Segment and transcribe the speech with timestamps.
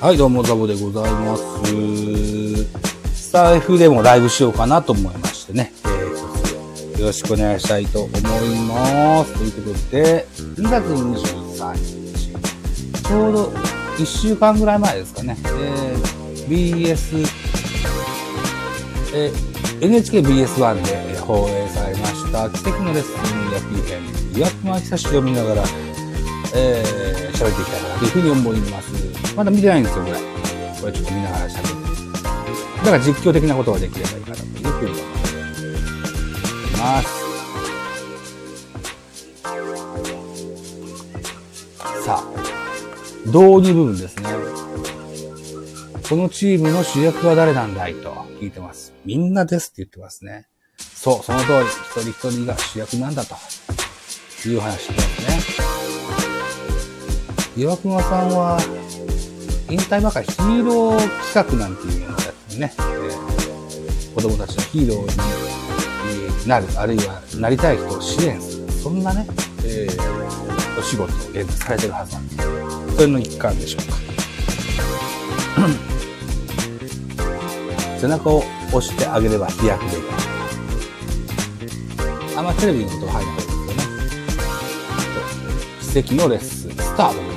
[0.00, 1.42] はい、どうもザボでございます。
[3.14, 8.20] スタイフでもライブしようかなと思いましてね、えー、よろしくお願いしたいと思い
[8.66, 9.34] ます。
[9.36, 10.26] ということで、
[10.56, 13.44] 2月23日、ちょうど
[13.98, 17.26] 1週間ぐらい前ですかね、えー、BS、
[19.14, 24.00] えー、NHKBS1 で放映されました、奇跡のレッスン野球編、
[24.34, 25.64] 岩隈久しを見ながら、
[26.54, 28.99] えー、喋っていきたいなというふうに思います。
[29.40, 30.18] まだ見てないんですよ、これ。
[30.18, 31.70] これちょっと見ながら喋って。
[32.84, 35.04] だから実況的なことができればいいかなというふうに思い
[36.76, 37.08] ます。
[42.04, 42.24] さあ、
[43.24, 44.28] 導入部分ですね。
[46.06, 48.10] このチームの主役は誰なんだいと
[48.42, 48.92] 聞いてます。
[49.06, 50.48] みんなですって言ってますね。
[50.76, 53.34] そう、その通り、一人一人が主役なんだと
[54.46, 55.70] いう話してますね。
[57.56, 58.58] 岩隈さんは、
[59.70, 60.98] 引退ばかりヒーロー
[61.32, 63.10] 企画なんていうのをやってね、えー
[64.14, 69.24] 子供たちのヒーローになる、あるいはなりたい人を支援する、そんなね、
[69.64, 70.20] えー
[70.78, 72.34] お仕事を現在されてるはずなんで
[72.90, 72.96] す。
[72.96, 73.96] それの一環でしょうか。
[78.00, 80.02] 背中を押してあげれば飛躍できる。
[82.36, 83.54] あんまテレビのこと入らないですよ
[86.00, 86.04] ね。
[86.06, 87.29] 奇跡のレッスン、スタート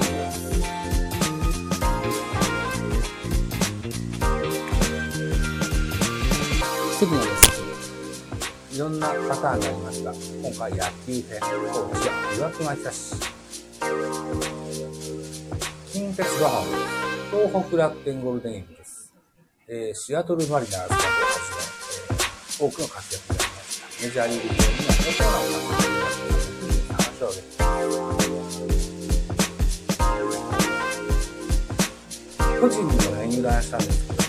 [8.84, 13.16] ろんなパターンがありますが、今回野球編、コーチは岩隈久志。
[15.94, 16.72] 近鉄バファ
[17.32, 19.14] ローズ、東北楽天ゴールデンイーグルス、
[19.70, 21.00] えーシアトルマリナーズなどをは
[22.60, 23.88] じめ、え多くの活躍がありました。
[24.04, 26.44] メジャーリーグ上にはそのような活躍がありました。
[27.04, 27.54] 話を挙げて
[32.60, 34.23] 巨人にもね、入団したんですけど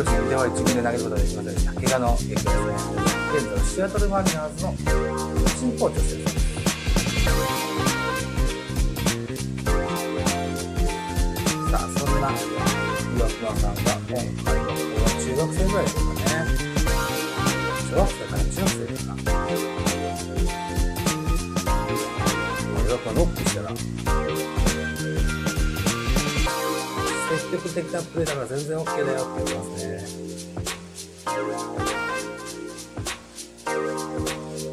[0.00, 1.72] も、巨人では一軍で投げることができませんでした。
[1.74, 3.04] 怪我の影響ですね。
[3.36, 4.74] 現在、シアトルマリナーズの
[5.58, 6.50] 新コーチをしているそうです。
[11.70, 12.26] さあ、そんな
[13.16, 16.28] 岩隈さんが今回はこの中学生ぐらいでしょうかね。
[17.90, 19.14] 小学生から中学生ですか。
[27.74, 29.90] 的なプレーだから全然 OK だよって言ってますね。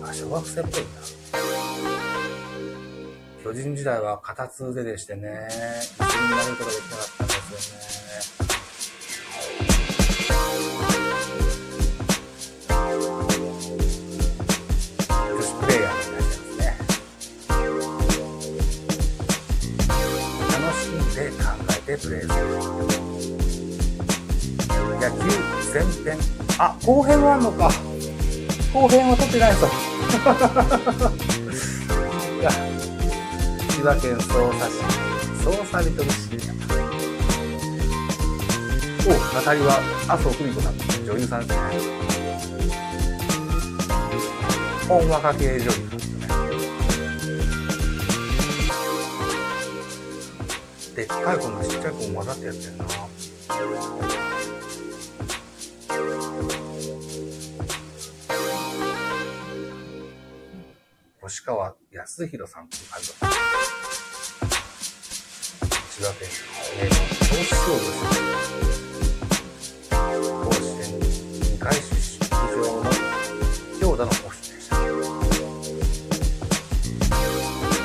[0.04, 0.88] あ、小学生っぽいな。
[3.44, 5.48] 巨人時代は片通腕でしてね、
[6.00, 7.88] 一緒になることができなかったんですよね。
[15.30, 16.66] 女子プレイヤーにいらっしゃいますね。
[20.52, 22.77] 楽しんで考えてプレーする。
[25.10, 25.20] 野球
[25.74, 26.20] 前編。
[26.60, 27.72] あ、後編はあんのか。
[28.74, 29.70] 後編は撮ってないぞ。
[33.70, 34.84] 千葉県匝瑳市、
[35.44, 36.42] 匝瑳リトルシティ
[39.08, 39.80] お、ナタリは
[40.10, 40.74] 麻生久美子さん、
[41.06, 41.64] 女優さんですね。
[44.90, 46.28] 本若系女優なんですね。
[50.96, 52.86] でっかい子もちっちゃい子も混ざってやってるな。
[61.48, 63.14] 川康弘さんという監督。
[65.96, 66.28] 千葉県
[66.76, 68.20] 名門投資商業出身。
[69.90, 71.80] 甲子園2回出
[72.28, 72.92] 場の
[73.80, 74.76] 強打のオフでした。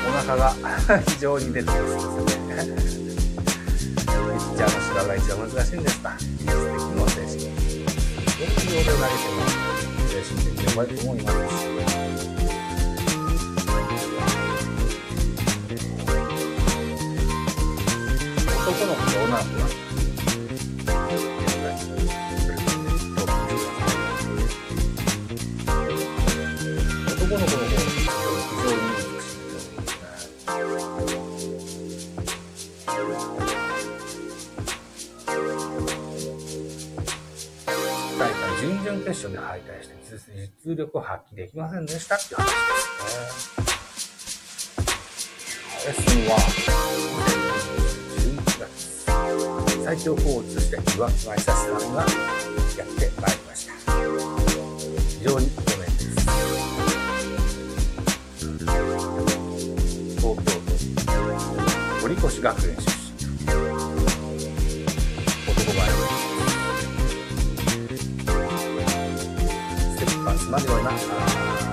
[0.09, 0.43] お腹が
[1.07, 2.59] 非常に出てますですね。
[2.67, 7.85] ピッチャーの芝が一番難しいんですが、技術的にも精神的に。
[8.35, 9.47] どの量で投げても
[10.09, 11.55] 精神的に弱いと思います
[12.27, 12.32] し。
[18.73, 19.43] トップにいます
[27.07, 28.07] 男の子の方非
[28.63, 28.83] 常に。
[38.19, 39.93] 大会準々決勝で敗退して
[40.65, 42.51] 実力を発揮できませんでしたっていう話で
[43.29, 43.62] すね。
[50.97, 53.71] ーチとして岩隈久志さんがやってまいりました
[55.19, 56.13] 非常にイケメンです
[60.19, 60.73] 東京都
[62.01, 62.83] 堀越学園出身。
[65.47, 65.79] 男前
[69.95, 70.93] ステップパー詰まるような、あ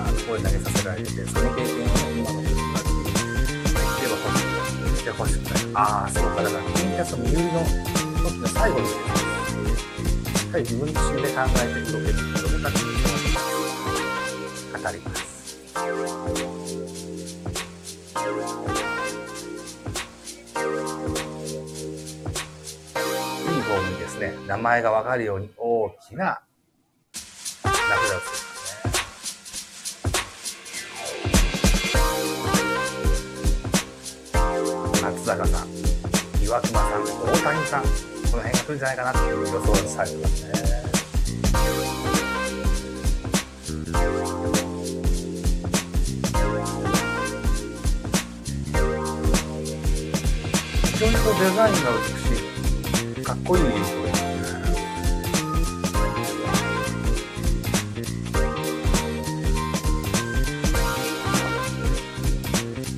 [0.07, 4.41] ー声投げさせられて、その経験を、今の子にまず、しては欲し
[4.93, 4.97] い。
[4.97, 5.63] して欲しくない。
[5.73, 6.43] ああ、そうか。
[6.43, 7.90] だから、金キャスト身売りの
[8.21, 9.03] 時の最後にですね、
[10.37, 12.85] しっかり自分自身で考えて動ける子供たちに
[14.71, 15.21] 語ります。
[15.73, 15.81] ユ
[23.49, 26.41] ニフォームにですね、名前がわかるように大きな
[27.63, 28.37] 名札をつけ
[28.87, 29.05] ます
[34.95, 35.01] ね。
[35.01, 35.67] 松坂さん、
[36.43, 37.07] 岩隈さん、大
[37.41, 37.83] 谷さん、
[38.31, 40.51] この辺が来るんじゃないかなっていう予想されてますね。
[50.93, 54.21] 非常にこうデザインが美しい、かっこいいユニフォームです。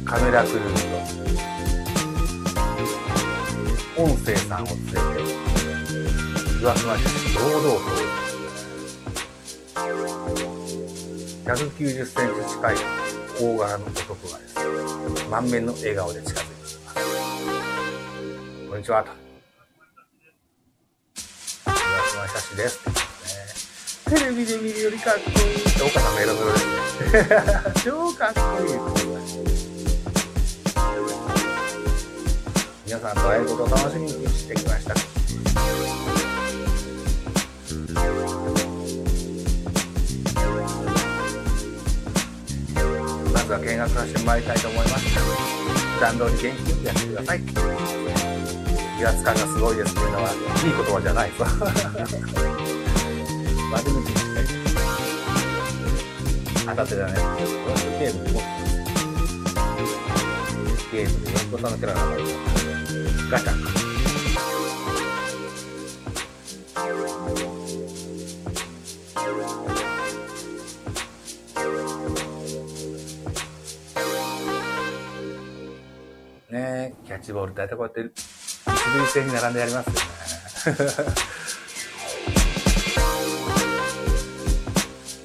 [0.06, 0.80] カメラクルーと
[4.54, 4.98] さんを連れて
[6.62, 7.80] 岩島市堂々と
[11.46, 12.76] 190センチ近い
[13.42, 14.64] 大柄の男がですね
[15.32, 17.00] 満面の笑顔で近づいてきます
[18.70, 19.04] こんにちは。
[19.04, 19.10] と
[21.66, 21.76] 岩
[22.10, 22.94] 島写真ですっ
[24.06, 25.62] てねテレビで見るよりかっこいい。
[25.62, 26.60] って岡さんメロメロで。
[26.60, 26.66] す
[27.82, 28.40] ね超かっこ
[29.00, 29.03] いい
[32.94, 34.94] 皆さんと会えることを楽しみにしてきました。
[43.34, 46.00] まずは見学させてまいりたいと思います。
[46.00, 47.42] 弾道に元気よくやってください。
[49.02, 51.46] 威圧感がすごいですっていうのは、いい言葉じゃないぞ。
[53.74, 54.44] 悪口にして
[56.68, 58.53] 当たってじゃないですけど、ゲームに持って。
[60.94, 63.32] ゲームで4個差のキャラが入ります。
[63.32, 63.52] ガチャ。
[76.52, 78.14] ねえ、キャッチボール大体こうやって一
[78.96, 79.94] 塁線に並んでやりますよ
[80.76, 80.80] ね。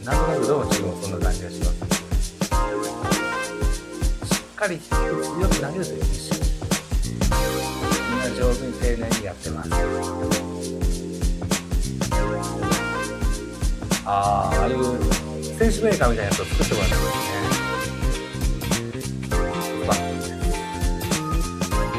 [0.07, 1.88] なんとなくどのチームもそんな感じがします。
[4.59, 6.03] しっかり強く投げるという。
[8.11, 9.71] みんな上手に丁寧にやってます。
[14.05, 14.75] ああ、ああいう
[15.57, 17.07] 選手メーカーみたいなやつを作ってもらってます
[19.29, 19.39] ね。
[19.87, 20.43] バッテリーで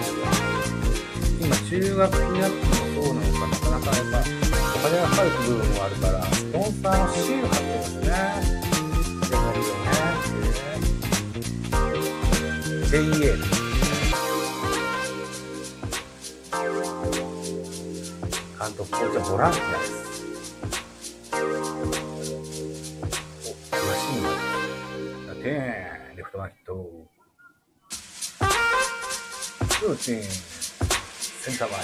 [0.04, 0.20] す
[1.40, 7.48] 今、中学野球もそうなのか、なかなかやっぱ、お金がかかる部分もあるから、スポンサーのシール
[12.92, 12.98] JA。
[12.98, 13.06] 監
[18.76, 19.94] 督、コーチはボランティアです。
[23.46, 24.24] お、マシン
[25.28, 25.40] まで。
[25.44, 25.46] て、
[26.18, 26.74] レフト前ヒット。
[29.84, 31.80] ルーチン、センター前。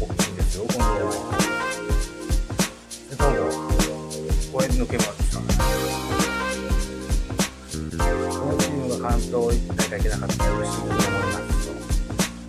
[0.00, 1.12] 大きいんですよ、今度は。
[3.08, 3.50] センターも、
[4.52, 5.17] こうやって抜けまし
[8.98, 11.70] のチームが関東大会行けなかったら不思議に思います、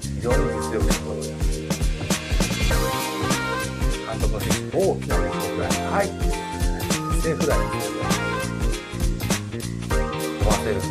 [0.02, 1.50] 非常に実力者のことです。
[4.10, 5.72] 監督の指示、大きなレフトフライ。
[5.92, 6.06] はい。
[7.22, 7.98] セーフライですよ。
[10.40, 10.86] 飛ばせるんです、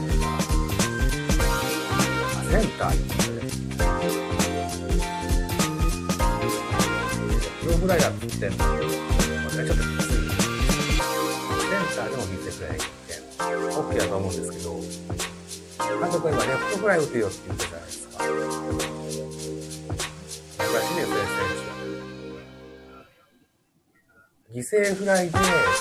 [2.50, 3.74] センターに行ってですね。
[7.60, 10.22] プロフライだって言ってんの、これちょっときつい。
[11.58, 13.18] センターでも犠牲フライ1点。
[13.38, 14.68] オッケーだと思うんですけど、
[15.97, 18.25] 監督は今レフトフライ打てよって言ってたじゃないですか。
[18.25, 18.33] やっ
[20.73, 21.76] ぱり清水選手は、
[24.52, 25.33] 犠牲フライで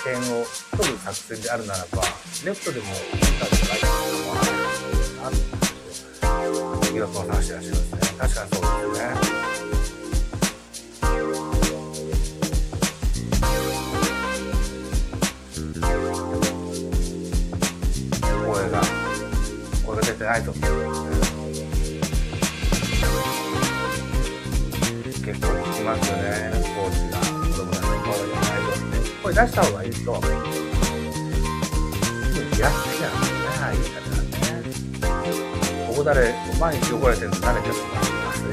[0.04, 0.46] 点を
[0.78, 2.04] 取る作戦であるならば、
[2.46, 3.92] レフトでもセンターでもライトで
[4.24, 8.00] も構わないなっていう話を、疑惑を話してらっしゃいますね。
[8.18, 9.08] 確かにそうですよ
[9.72, 9.77] ね。
[20.28, 20.52] ないと。
[20.52, 20.62] 結
[25.40, 27.18] 構聞きますよね、コーチが
[27.48, 29.08] 子供たちに声が出ないとって。
[29.24, 29.98] 声出した方がいいと。
[29.98, 30.04] す
[32.44, 34.20] ぐ気がつきなんですね、ああいう方が
[34.58, 36.04] ね。
[36.04, 36.20] だれ、
[36.60, 37.82] 毎日怒られてるの慣れちゃって
[38.26, 38.52] ますね。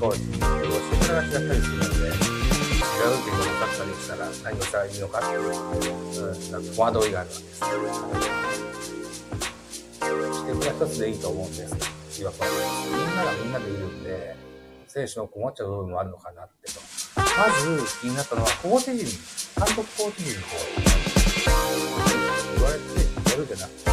[0.00, 0.48] 当時に教え
[0.98, 7.52] 方が違ったりするので、違うっていうの分かったりしたら何をしたらいいのかっていう、うん、なんか戸惑いがあるわけで
[8.82, 8.95] す。
[10.46, 12.22] 指摘は一つでいいと思うんです。
[12.22, 12.48] 違和感
[12.84, 14.36] みんながみんなでいるんで、
[14.86, 16.80] 選手の困っちゃう部分もあるのかなってと。
[17.16, 17.22] ま
[17.60, 19.06] ず気になったのは、コーチ陣、
[19.56, 20.56] 監督コーチ陣の方
[22.56, 22.84] 言われて
[23.30, 23.90] やるじゃなくて、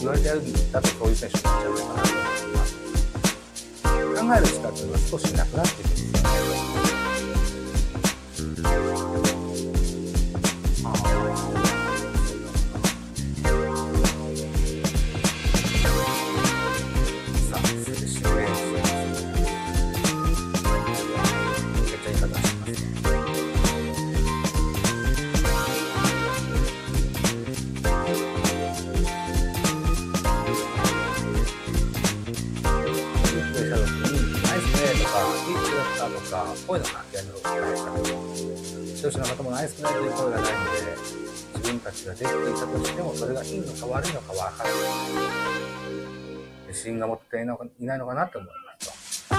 [0.00, 2.18] 言われてやるんだとそういう選手になっちゃうのかなと思
[2.50, 2.74] います。
[3.84, 6.13] 考える力っていうのは少しなくなってくる
[46.74, 47.46] 自信が持ってい
[47.86, 49.34] ないのかなと思いますと。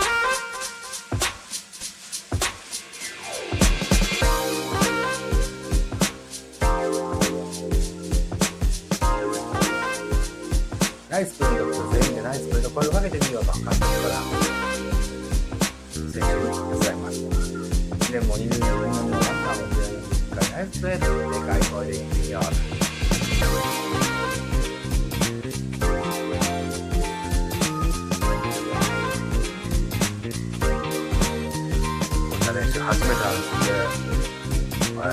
[11.09, 13.91] ナイスプレーと全員でナイスプレーと声をかけてみようと監督から
[15.91, 16.23] 選手に
[16.79, 17.15] 手伝います。
[18.13, 19.19] でも2年のランナーも
[19.75, 21.05] 全員1回ナイスプレーで
[21.45, 23.74] かい声で言ってみよう。
[32.85, 35.07] 習初めてなんですけど、え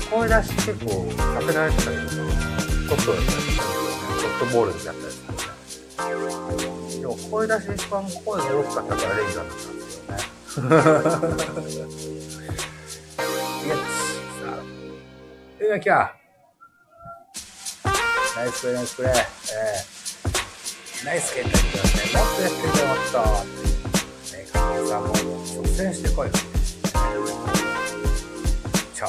[0.00, 5.32] ー、声出し結構させられてたけど、ソフトだったりソフトボールになったりする
[7.00, 9.48] でも声出し一番声が大きかったからレギュラー。
[10.52, 10.80] だ
[11.32, 11.92] ったんですよね。
[13.64, 13.80] いや、さ
[14.48, 14.54] あ、
[15.60, 16.14] うまきゃ。
[18.36, 19.12] ナイスプレー、ナイスプレー。
[19.12, 21.44] えー、ナイスケー。
[21.44, 21.60] ター。
[21.60, 22.20] ってますね。
[22.20, 22.96] もっとやってみよもっ
[23.66, 23.71] と。
[24.72, 25.12] ね、加藤さんも
[25.62, 26.32] 率先してこいよ。
[28.94, 29.06] ちょ、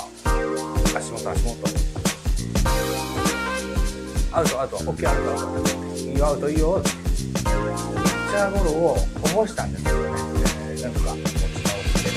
[0.97, 1.53] 足元、足元。
[4.31, 5.69] アウト、アウト、オッケー、アウト、アウト。
[5.95, 6.93] いいよ、アウト、いいよピッ。
[8.33, 10.09] チャーゴロをこぼしたんですけどね、
[10.69, 12.09] えー、なんとか持ち直して、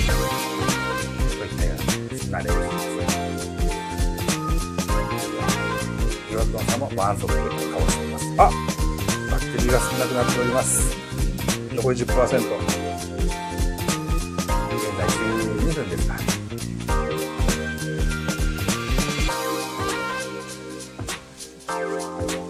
[1.28, 2.56] そういったようになれるし
[6.32, 8.24] 岩倉さんもワンソフトで倒しています。
[8.38, 8.50] あ
[9.30, 10.96] バッテリーが少なくなっております。
[11.74, 12.75] 残り10%。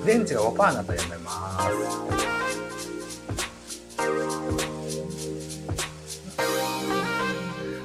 [0.06, 1.66] 電池が5%になったらやめます。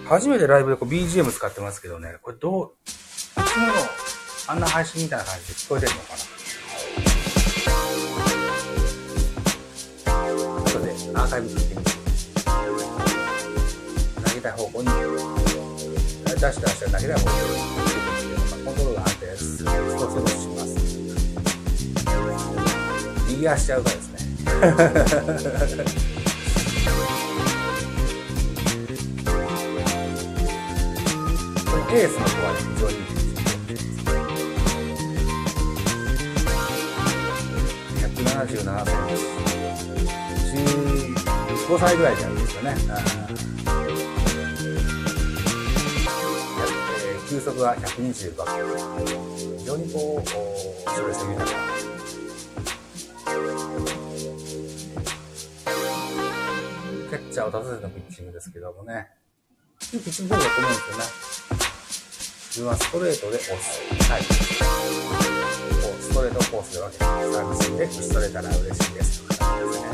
[0.08, 3.74] 初めてライブでこう BGM 使ってますけどね、これどう、いつもの
[4.48, 6.13] あんな配信みたいな感じで聞こえてるのか
[10.06, 10.24] な
[10.62, 11.92] 後でアーカイブ聞いてみて。
[14.24, 14.88] 投げたい方向に、
[16.25, 17.34] 出したら投げたい方向
[18.60, 19.58] に、コントロールが安定です。
[19.58, 20.81] ストスロします。
[23.41, 24.19] 右足しちゃうからですね。
[31.91, 33.03] エースの子は、ね、非常にいい
[33.67, 33.81] です
[38.05, 39.25] 177センチ。
[41.65, 42.75] 15歳ぐらいであるんですよね。
[47.27, 48.36] 球速は125キロ。
[49.57, 50.27] 非常にこう、
[50.91, 51.90] それすぎながら。
[57.32, 59.08] ッチャーを立たせてのピッチングですけどもね。
[59.80, 61.06] ピッチングだと思うんですよね。
[62.52, 64.60] 自分はストレートで押すタイプです。
[66.10, 69.24] ストレートコースで分けて、サービスで打ち取れたら嬉しいです。
[69.24, 69.88] とかですね。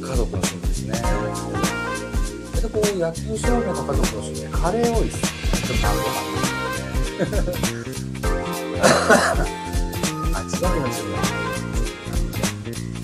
[0.00, 0.94] 家族の趣味ですね。
[2.62, 5.20] で、こう、野球少年の家族の趣味でカレー多いです。
[5.66, 6.22] ちょっと晩ご飯
[7.18, 7.73] ですよね。
[8.84, 8.86] あ、
[10.46, 11.16] 千葉県の趣味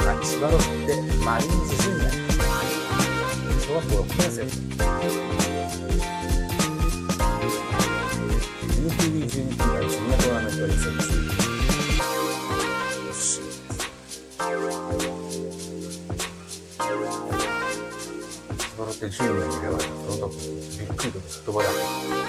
[0.04, 2.08] あ、千葉ロってマリンズジュニア
[3.60, 4.42] 小学校6年生
[8.80, 10.98] NPB12 期間ジュニアトーナメントに設置
[13.06, 13.40] よし
[18.60, 19.88] スバロッして10名に選ばれたそ
[20.20, 20.34] の時
[20.78, 21.82] びっくりと言葉だけで
[22.16, 22.19] す。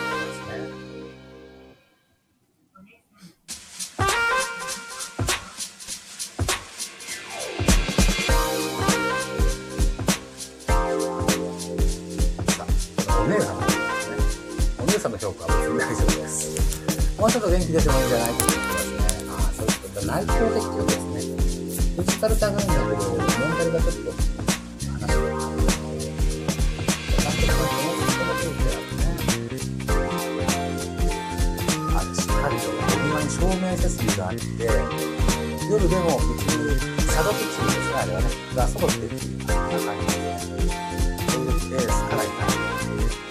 [17.51, 18.31] 元気出てもいいんじゃない？
[18.31, 19.03] って言ってますね。
[19.27, 20.07] ああ、そういうこと。
[20.07, 21.19] 内向的ってことですね。
[21.91, 24.15] フィジカル高いんだけど、メンタルがちょっと
[24.87, 24.95] 話が。
[24.95, 25.83] なん
[27.11, 29.03] とかこの人の空気だね。
[31.91, 34.47] あれ、しっかりとお庭に照明設備があって、
[35.69, 38.31] 夜でも別にシャドーピッチングですね、あれはね。
[38.55, 40.71] が揃ってっていう、な感じですね。
[41.27, 42.51] それで来て、スカラになる。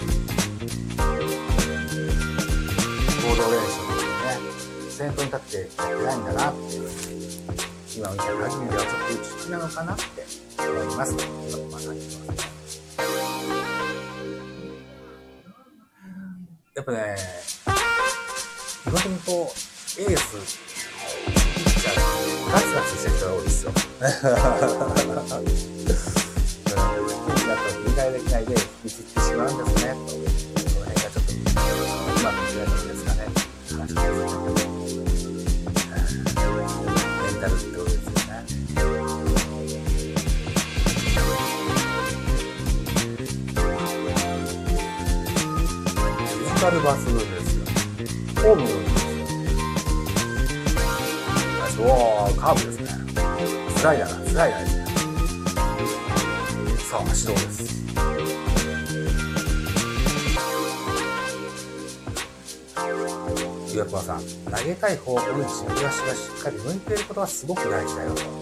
[5.01, 6.89] 先頭に立ってやってないんだなっていう、
[7.97, 10.03] 今見た限りではちょっと内気なのかなって
[10.59, 11.11] 思います。
[11.11, 11.97] 今ますね。
[16.75, 17.17] やっぱね、
[18.83, 19.51] 基本的にこ
[19.97, 22.01] う、エース、ピッチャーって
[22.51, 23.71] ガツガツしてる人が多いですよ。
[23.73, 24.25] うん、ピッ
[27.37, 30.30] チャーと理解できないで引きずってしまうんですね。
[46.71, 47.65] カル抜群ですよ。
[48.35, 48.79] フォームですよ。
[51.59, 52.87] ナイスおー、カーブですね。
[53.75, 54.85] スライダーだ、スライダーですね。
[56.77, 57.59] さあ、指導です。
[63.75, 68.40] 岩倉さん、投げたい方向に軸足がしっかり向いていることがすごく大事だよと。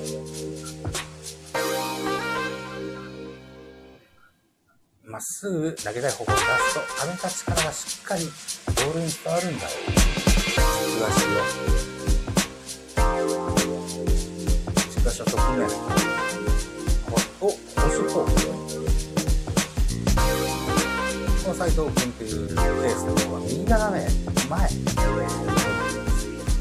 [5.20, 9.72] っすぐ投げたい方向に出すと、溜めた力がしっかりボールに伝わるんだよ。
[10.88, 11.44] 軸足を。
[14.90, 15.68] 軸足の側面。
[17.42, 17.58] お、押
[17.92, 18.28] す方向。
[21.44, 24.08] この斉藤君っていうレースの方は右斜め
[24.50, 24.70] 前、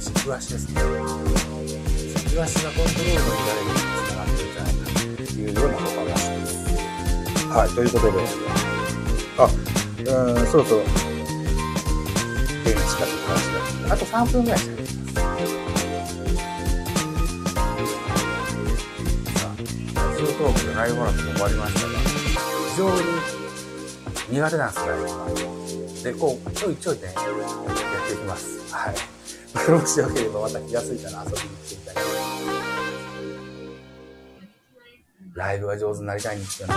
[0.00, 0.80] 軸足ですね。
[2.28, 5.97] 軸足がコントロールの乱れにつながってるんじゃないかというようなこと。
[7.50, 8.18] はい、ということで、
[9.38, 13.48] あ、うん、そろそろ、現地近く話
[13.88, 14.94] が、あと3分ぐらいしかです。
[19.34, 21.98] さあ、ラジオトークでライブマラソン終わりましたが、
[22.70, 22.96] 非常に
[24.30, 25.06] 苦手なんです、ライブ。
[26.04, 27.14] で、こう、ちょいちょいね、やっ
[28.06, 28.74] ていきます。
[28.74, 28.94] はい。
[29.70, 31.94] もしよければまた気がついたら遊びに来てみたい。
[35.34, 36.74] ライブが上手になりたいんですよね。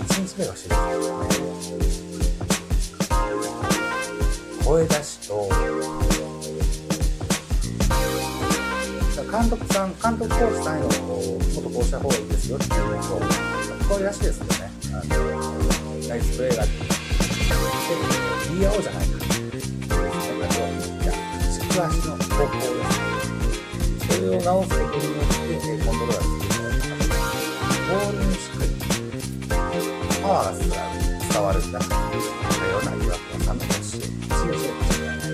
[0.00, 2.20] 1日目が知るんですね。
[4.64, 5.48] 声出しと、
[9.30, 12.78] 監督さん、監督コーチさんへの、こうもっとこうした方がいいですよってい。
[12.78, 13.20] うのと、
[13.94, 14.70] 声出しですよね。
[14.92, 15.14] あの、
[16.08, 16.72] ナイスプレーがって、
[18.50, 18.66] 言い。
[18.66, 19.06] 合おうじゃない。
[19.06, 19.16] か。
[19.16, 22.84] あとはピッチャー、軸足の方向ですね。
[24.08, 26.39] それを直すことによって、コントローラーすることが
[30.30, 30.78] パワーが
[31.32, 31.80] 伝わるんだ。
[31.80, 32.78] というよ。
[32.78, 34.54] うな岩倉さんの教え、信じてほ
[34.92, 35.18] しいない。
[35.18, 35.26] こ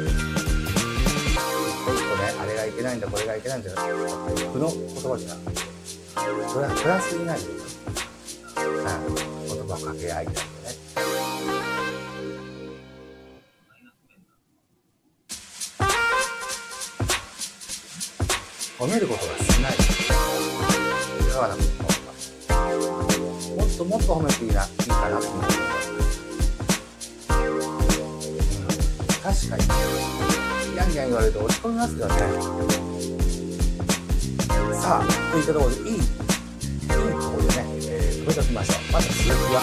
[1.90, 3.76] ういうとね、あれがいけないんだ、これがいけないんだよ。
[3.76, 5.60] 負の言葉じゃなくて、
[6.48, 7.46] それはプラスになるよ。
[8.56, 8.60] う
[9.10, 10.40] ん、言葉を掛け合いたいよ。
[10.40, 10.46] ね。
[18.78, 19.72] 褒めることが少ない。
[21.20, 21.82] いかがなと思います。
[21.82, 21.85] も
[23.76, 25.60] っともっと褒めていいな、いいかなと思います。
[27.28, 27.98] うん、
[29.22, 29.62] 確かに、
[30.72, 32.14] ギャンギャン言われると落ち込みますよね。
[34.80, 38.92] さあ、といったところで、いい、いいところでね、えー、止めておきましょう。
[38.92, 39.60] また続きは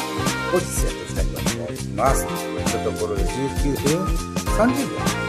[0.51, 2.27] 後日やっていきたいと思います。
[2.27, 4.05] といったところで19分
[4.57, 5.22] 30秒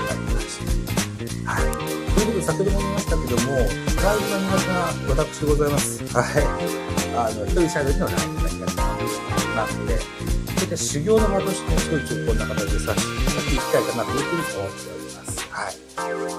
[2.45, 6.05] 先ほども言いましたけども、ライブが苦手な私でございます。
[6.13, 6.45] はい。
[7.17, 8.75] あの、一人喋りのライブが苦手
[9.57, 15.41] なので、そういった修行の場として、ちょいちょいこんな形でさせてやっていきたいかなというふうに思っております。
[15.49, 15.75] はい。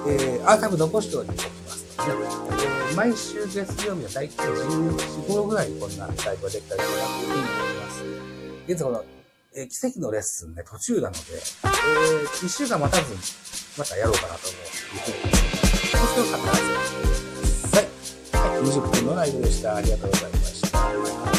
[0.08, 2.20] えー、アーカイブ残しておきますので、ね、
[2.92, 8.04] えー、毎週月曜日は大体14、頃ぐらいにこんなライブができたりとかなというふうに思います。
[8.68, 9.04] 現在この、
[9.58, 13.20] えー、奇跡のレッスンね、途中なので、えー、1週間待たずに、
[13.76, 14.58] またやろうかなと思
[15.52, 15.55] う、
[15.86, 16.00] 面白。
[16.00, 16.54] かったら、
[17.74, 18.54] はい。
[18.54, 19.76] はい、20分のライブでした。
[19.76, 21.35] ありがとうございました。